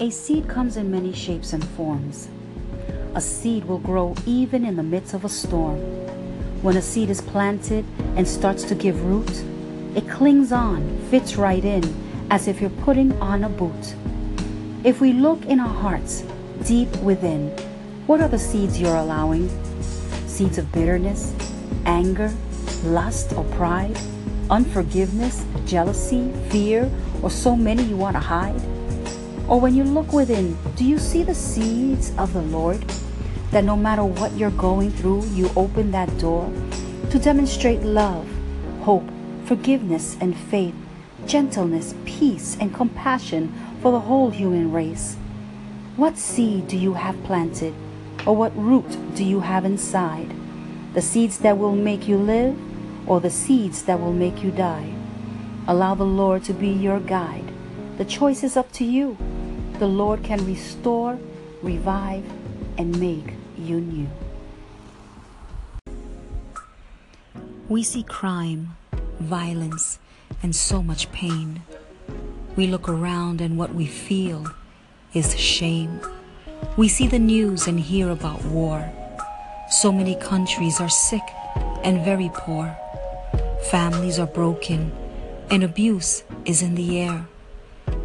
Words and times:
A 0.00 0.10
seed 0.10 0.48
comes 0.48 0.76
in 0.76 0.90
many 0.90 1.12
shapes 1.12 1.52
and 1.52 1.64
forms. 1.64 2.28
A 3.14 3.20
seed 3.20 3.64
will 3.64 3.78
grow 3.78 4.16
even 4.26 4.64
in 4.64 4.74
the 4.74 4.82
midst 4.82 5.14
of 5.14 5.24
a 5.24 5.28
storm. 5.28 5.78
When 6.62 6.76
a 6.76 6.82
seed 6.82 7.10
is 7.10 7.20
planted 7.20 7.84
and 8.16 8.26
starts 8.26 8.64
to 8.64 8.74
give 8.74 9.04
root, 9.04 9.44
it 9.94 10.10
clings 10.10 10.50
on, 10.50 10.98
fits 11.10 11.36
right 11.36 11.64
in, 11.64 11.84
as 12.28 12.48
if 12.48 12.60
you're 12.60 12.70
putting 12.70 13.12
on 13.20 13.44
a 13.44 13.48
boot. 13.48 13.94
If 14.82 15.00
we 15.00 15.12
look 15.12 15.46
in 15.46 15.60
our 15.60 15.72
hearts, 15.72 16.24
deep 16.64 16.94
within, 16.96 17.50
what 18.08 18.20
are 18.20 18.28
the 18.28 18.38
seeds 18.38 18.80
you're 18.80 18.96
allowing? 18.96 19.48
Seeds 20.26 20.58
of 20.58 20.72
bitterness, 20.72 21.32
anger, 21.86 22.34
lust 22.82 23.32
or 23.34 23.44
pride, 23.44 23.96
unforgiveness, 24.50 25.46
jealousy, 25.66 26.32
fear, 26.48 26.90
or 27.22 27.30
so 27.30 27.54
many 27.54 27.84
you 27.84 27.96
want 27.96 28.16
to 28.16 28.20
hide? 28.20 28.73
Or 29.46 29.60
when 29.60 29.74
you 29.74 29.84
look 29.84 30.12
within, 30.12 30.56
do 30.74 30.84
you 30.84 30.98
see 30.98 31.22
the 31.22 31.34
seeds 31.34 32.12
of 32.16 32.32
the 32.32 32.42
Lord? 32.42 32.80
That 33.50 33.64
no 33.64 33.76
matter 33.76 34.04
what 34.04 34.32
you're 34.32 34.50
going 34.50 34.90
through, 34.90 35.26
you 35.26 35.50
open 35.54 35.90
that 35.90 36.16
door 36.18 36.50
to 37.10 37.18
demonstrate 37.18 37.82
love, 37.82 38.26
hope, 38.80 39.08
forgiveness, 39.44 40.16
and 40.20 40.36
faith, 40.36 40.74
gentleness, 41.26 41.94
peace, 42.04 42.56
and 42.58 42.74
compassion 42.74 43.52
for 43.80 43.92
the 43.92 44.00
whole 44.00 44.30
human 44.30 44.72
race. 44.72 45.16
What 45.96 46.18
seed 46.18 46.66
do 46.66 46.76
you 46.76 46.94
have 46.94 47.22
planted, 47.24 47.74
or 48.26 48.34
what 48.34 48.56
root 48.56 48.96
do 49.14 49.22
you 49.22 49.40
have 49.40 49.64
inside? 49.64 50.34
The 50.94 51.02
seeds 51.02 51.38
that 51.38 51.58
will 51.58 51.76
make 51.76 52.08
you 52.08 52.16
live, 52.16 52.58
or 53.06 53.20
the 53.20 53.30
seeds 53.30 53.82
that 53.84 54.00
will 54.00 54.12
make 54.12 54.42
you 54.42 54.50
die? 54.50 54.92
Allow 55.68 55.94
the 55.94 56.04
Lord 56.04 56.42
to 56.44 56.54
be 56.54 56.68
your 56.68 56.98
guide. 56.98 57.52
The 57.98 58.04
choice 58.04 58.42
is 58.42 58.56
up 58.56 58.72
to 58.72 58.84
you. 58.84 59.16
The 59.84 59.90
Lord 59.90 60.24
can 60.24 60.42
restore, 60.46 61.18
revive, 61.60 62.24
and 62.78 62.98
make 62.98 63.34
you 63.58 63.82
new. 63.82 64.08
We 67.68 67.82
see 67.82 68.02
crime, 68.02 68.76
violence, 69.20 69.98
and 70.42 70.56
so 70.56 70.82
much 70.82 71.12
pain. 71.12 71.64
We 72.56 72.66
look 72.66 72.88
around 72.88 73.42
and 73.42 73.58
what 73.58 73.74
we 73.74 73.84
feel 73.84 74.46
is 75.12 75.38
shame. 75.38 76.00
We 76.78 76.88
see 76.88 77.06
the 77.06 77.18
news 77.18 77.66
and 77.66 77.78
hear 77.78 78.08
about 78.08 78.42
war. 78.46 78.90
So 79.68 79.92
many 79.92 80.14
countries 80.14 80.80
are 80.80 80.88
sick 80.88 81.28
and 81.84 82.02
very 82.02 82.30
poor. 82.32 82.74
Families 83.70 84.18
are 84.18 84.32
broken 84.40 84.92
and 85.50 85.62
abuse 85.62 86.24
is 86.46 86.62
in 86.62 86.74
the 86.74 87.00
air. 87.00 87.28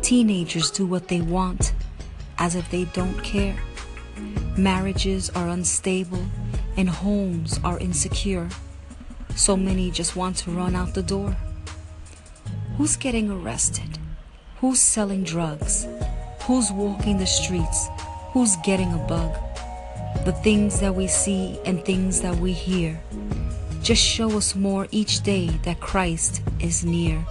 Teenagers 0.02 0.72
do 0.72 0.86
what 0.86 1.08
they 1.08 1.22
want 1.22 1.74
as 2.38 2.56
if 2.56 2.70
they 2.72 2.86
don't 2.86 3.22
care. 3.24 3.58
Marriages 4.58 5.30
are 5.32 5.50
unstable 5.50 6.26
and 6.78 6.90
homes 6.90 7.60
are 7.64 7.80
insecure. 7.80 8.50
So 9.36 9.56
many 9.56 9.92
just 9.92 10.16
want 10.16 10.38
to 10.38 10.52
run 10.52 10.76
out 10.76 10.94
the 10.94 11.04
door. 11.04 11.36
Who's 12.78 12.96
getting 12.96 13.30
arrested? 13.30 13.98
Who's 14.62 14.80
selling 14.80 15.24
drugs? 15.24 15.88
Who's 16.44 16.72
walking 16.72 17.18
the 17.18 17.28
streets? 17.28 17.88
Who's 18.32 18.56
getting 18.58 18.94
a 18.94 18.98
bug? 19.08 19.36
The 20.26 20.34
things 20.44 20.80
that 20.80 20.96
we 20.96 21.08
see 21.08 21.60
and 21.66 21.84
things 21.86 22.22
that 22.22 22.36
we 22.38 22.52
hear 22.52 23.00
just 23.82 24.04
show 24.04 24.38
us 24.38 24.56
more 24.56 24.88
each 24.92 25.22
day 25.24 25.48
that 25.64 25.80
Christ 25.80 26.42
is 26.60 26.84
near. 26.84 27.26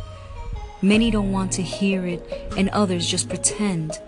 Many 0.81 1.11
don't 1.11 1.33
want 1.33 1.51
to 1.53 1.63
hear 1.63 2.07
it, 2.07 2.23
and 2.57 2.69
others 2.69 3.11
just 3.11 3.29
pretend 3.29 3.99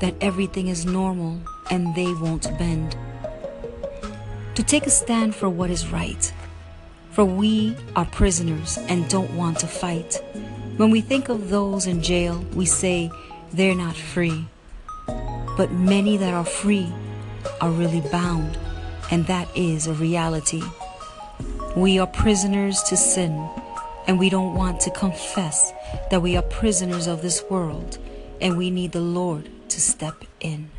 that 0.00 0.14
everything 0.20 0.68
is 0.68 0.86
normal 0.86 1.40
and 1.70 1.92
they 1.96 2.12
won't 2.14 2.56
bend. 2.56 2.96
To 4.54 4.62
take 4.62 4.86
a 4.86 4.90
stand 4.90 5.34
for 5.34 5.48
what 5.48 5.70
is 5.70 5.88
right, 5.88 6.32
for 7.10 7.24
we 7.24 7.76
are 7.96 8.04
prisoners 8.04 8.78
and 8.88 9.08
don't 9.08 9.34
want 9.36 9.58
to 9.58 9.66
fight. 9.66 10.22
When 10.76 10.90
we 10.90 11.00
think 11.00 11.28
of 11.28 11.50
those 11.50 11.86
in 11.86 12.00
jail, 12.00 12.44
we 12.54 12.64
say 12.64 13.10
they're 13.52 13.74
not 13.74 13.96
free. 13.96 14.46
But 15.56 15.72
many 15.72 16.16
that 16.16 16.32
are 16.32 16.44
free 16.44 16.92
are 17.60 17.70
really 17.70 18.02
bound, 18.12 18.56
and 19.10 19.26
that 19.26 19.48
is 19.56 19.88
a 19.88 19.94
reality. 19.94 20.62
We 21.74 21.98
are 21.98 22.06
prisoners 22.06 22.82
to 22.84 22.96
sin, 22.96 23.48
and 24.08 24.18
we 24.18 24.30
don't 24.30 24.54
want 24.54 24.80
to 24.80 24.90
confess 24.90 25.74
that 26.10 26.22
we 26.22 26.34
are 26.34 26.42
prisoners 26.42 27.06
of 27.06 27.20
this 27.20 27.44
world 27.50 27.98
and 28.40 28.56
we 28.56 28.70
need 28.70 28.92
the 28.92 29.00
Lord 29.00 29.50
to 29.68 29.80
step 29.80 30.24
in. 30.40 30.70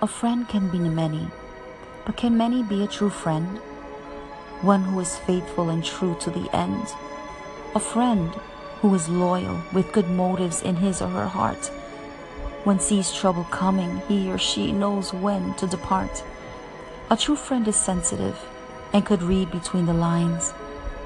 A 0.00 0.06
friend 0.06 0.48
can 0.48 0.70
be 0.70 0.78
many, 0.78 1.26
but 2.06 2.16
can 2.16 2.38
many 2.38 2.62
be 2.62 2.84
a 2.84 2.86
true 2.86 3.10
friend? 3.10 3.58
One 4.62 4.84
who 4.84 5.00
is 5.00 5.16
faithful 5.16 5.70
and 5.70 5.84
true 5.84 6.16
to 6.20 6.30
the 6.30 6.48
end. 6.54 6.86
A 7.74 7.80
friend 7.80 8.30
who 8.80 8.94
is 8.94 9.08
loyal 9.08 9.60
with 9.72 9.92
good 9.92 10.08
motives 10.10 10.62
in 10.62 10.76
his 10.76 11.02
or 11.02 11.08
her 11.08 11.26
heart. 11.26 11.66
When 12.62 12.78
sees 12.78 13.12
trouble 13.12 13.44
coming, 13.44 14.00
he 14.06 14.30
or 14.30 14.38
she 14.38 14.70
knows 14.70 15.12
when 15.12 15.54
to 15.54 15.66
depart. 15.66 16.22
A 17.10 17.16
true 17.16 17.36
friend 17.36 17.66
is 17.66 17.76
sensitive 17.76 18.38
and 18.94 19.04
could 19.04 19.22
read 19.22 19.50
between 19.50 19.86
the 19.86 19.92
lines 19.92 20.54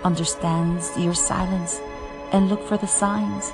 understands 0.04 0.96
your 0.96 1.14
silence 1.14 1.80
and 2.32 2.48
look 2.48 2.62
for 2.68 2.76
the 2.76 2.86
signs. 2.86 3.50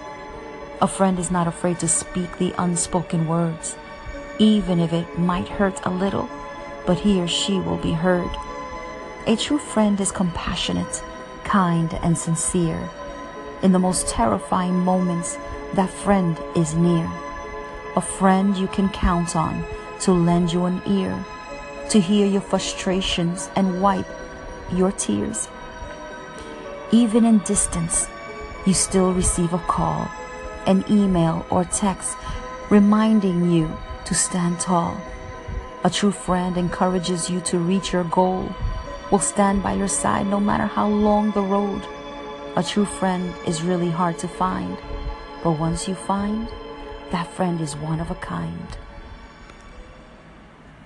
A 0.82 0.88
friend 0.88 1.18
is 1.18 1.30
not 1.30 1.46
afraid 1.46 1.78
to 1.78 1.88
speak 1.88 2.36
the 2.36 2.52
unspoken 2.58 3.28
words, 3.28 3.76
even 4.38 4.80
if 4.80 4.92
it 4.92 5.18
might 5.18 5.48
hurt 5.48 5.80
a 5.86 5.90
little, 5.90 6.28
but 6.84 6.98
he 6.98 7.20
or 7.20 7.28
she 7.28 7.60
will 7.60 7.78
be 7.78 7.92
heard. 7.92 8.28
A 9.28 9.36
true 9.36 9.58
friend 9.58 9.98
is 10.00 10.10
compassionate, 10.10 11.02
kind, 11.44 11.94
and 12.02 12.18
sincere. 12.18 12.90
In 13.62 13.70
the 13.70 13.78
most 13.78 14.08
terrifying 14.08 14.76
moments, 14.80 15.38
that 15.74 15.88
friend 15.88 16.38
is 16.56 16.74
near. 16.74 17.08
A 17.96 18.00
friend 18.00 18.56
you 18.56 18.66
can 18.66 18.88
count 18.88 19.36
on 19.36 19.64
to 20.00 20.12
lend 20.12 20.52
you 20.52 20.64
an 20.64 20.82
ear, 20.86 21.24
to 21.88 22.00
hear 22.00 22.26
your 22.26 22.42
frustrations 22.42 23.48
and 23.54 23.80
wipe 23.80 24.06
your 24.72 24.92
tears. 24.92 25.48
Even 26.90 27.24
in 27.24 27.38
distance, 27.40 28.08
you 28.66 28.74
still 28.74 29.12
receive 29.12 29.52
a 29.52 29.58
call, 29.58 30.08
an 30.66 30.84
email, 30.90 31.44
or 31.50 31.64
text 31.64 32.16
reminding 32.70 33.50
you 33.50 33.70
to 34.04 34.14
stand 34.14 34.58
tall. 34.60 34.96
A 35.84 35.90
true 35.90 36.12
friend 36.12 36.56
encourages 36.56 37.28
you 37.28 37.40
to 37.42 37.58
reach 37.58 37.92
your 37.92 38.04
goal, 38.04 38.48
will 39.10 39.18
stand 39.18 39.62
by 39.62 39.74
your 39.74 39.88
side 39.88 40.26
no 40.26 40.40
matter 40.40 40.66
how 40.66 40.88
long 40.88 41.30
the 41.32 41.42
road. 41.42 41.82
A 42.56 42.62
true 42.62 42.86
friend 42.86 43.34
is 43.46 43.62
really 43.62 43.90
hard 43.90 44.18
to 44.18 44.28
find, 44.28 44.78
but 45.42 45.58
once 45.58 45.86
you 45.86 45.94
find, 45.94 46.48
that 47.10 47.30
friend 47.32 47.60
is 47.60 47.76
one 47.76 48.00
of 48.00 48.10
a 48.10 48.14
kind. 48.16 48.78